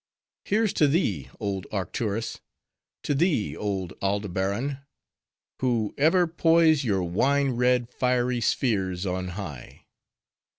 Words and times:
"Here's 0.45 0.73
to 0.81 0.87
thee, 0.87 1.29
old 1.39 1.67
Arcturus! 1.71 2.39
To 3.03 3.13
thee, 3.13 3.55
old 3.55 3.93
Aldebaran! 4.01 4.79
who 5.59 5.93
ever 5.95 6.25
poise 6.25 6.83
your 6.83 7.03
wine 7.03 7.51
red, 7.51 7.87
fiery 7.87 8.41
spheres 8.41 9.05
on 9.05 9.27
high. 9.37 9.85